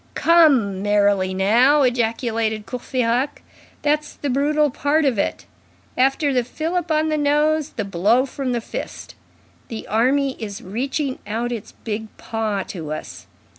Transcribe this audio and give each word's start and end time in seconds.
"Come, 0.15 0.81
merrily 0.81 1.31
now!" 1.31 1.83
ejaculated 1.83 2.65
Courfeyrac. 2.65 3.43
"That's 3.83 4.15
the 4.15 4.31
brutal 4.31 4.71
part 4.71 5.05
of 5.05 5.19
it. 5.19 5.45
After 5.95 6.33
the 6.33 6.43
fillip 6.43 6.89
on 6.89 7.09
the 7.09 7.19
nose, 7.19 7.69
the 7.73 7.85
blow 7.85 8.25
from 8.25 8.51
the 8.51 8.61
fist. 8.61 9.13
The 9.67 9.85
army 9.87 10.37
is 10.39 10.59
reaching 10.63 11.19
out 11.27 11.51
its 11.51 11.73
big 11.83 12.07
paw 12.17 12.63
to 12.69 12.91
us. 12.91 13.27